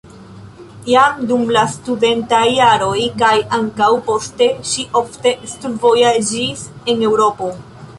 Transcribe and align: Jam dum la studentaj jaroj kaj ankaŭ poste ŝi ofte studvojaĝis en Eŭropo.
Jam 0.91 1.19
dum 1.31 1.43
la 1.57 1.65
studentaj 1.73 2.41
jaroj 2.55 2.97
kaj 3.23 3.37
ankaŭ 3.61 3.93
poste 4.09 4.51
ŝi 4.73 4.91
ofte 5.05 5.39
studvojaĝis 5.57 6.67
en 6.93 7.11
Eŭropo. 7.13 7.57